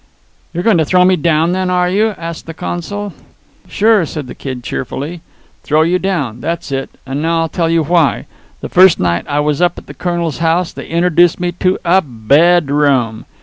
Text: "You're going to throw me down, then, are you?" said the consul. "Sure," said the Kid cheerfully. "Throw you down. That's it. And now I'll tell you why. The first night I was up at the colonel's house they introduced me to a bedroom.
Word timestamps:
"You're 0.51 0.63
going 0.63 0.79
to 0.79 0.83
throw 0.85 1.05
me 1.05 1.15
down, 1.15 1.51
then, 1.51 1.69
are 1.69 1.87
you?" 1.87 2.15
said 2.17 2.47
the 2.47 2.55
consul. 2.55 3.13
"Sure," 3.67 4.03
said 4.07 4.25
the 4.25 4.33
Kid 4.33 4.63
cheerfully. 4.63 5.21
"Throw 5.61 5.83
you 5.83 5.99
down. 5.99 6.41
That's 6.41 6.71
it. 6.71 6.89
And 7.05 7.21
now 7.21 7.41
I'll 7.41 7.49
tell 7.49 7.69
you 7.69 7.83
why. 7.83 8.25
The 8.61 8.69
first 8.69 8.99
night 8.99 9.25
I 9.29 9.41
was 9.41 9.61
up 9.61 9.77
at 9.77 9.85
the 9.85 9.93
colonel's 9.93 10.39
house 10.39 10.73
they 10.73 10.87
introduced 10.87 11.39
me 11.39 11.51
to 11.51 11.77
a 11.85 12.01
bedroom. 12.01 13.25